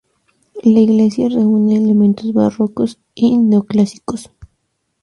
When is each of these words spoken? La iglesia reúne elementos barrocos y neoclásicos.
La 0.63 0.79
iglesia 0.79 1.29
reúne 1.29 1.75
elementos 1.77 2.33
barrocos 2.33 2.97
y 3.13 3.37
neoclásicos. 3.37 4.31